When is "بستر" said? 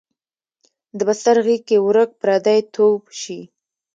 1.07-1.35